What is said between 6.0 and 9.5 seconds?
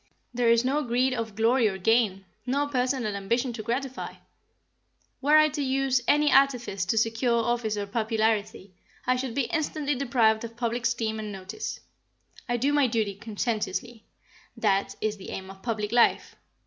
any artifice to secure office or popularity, I should be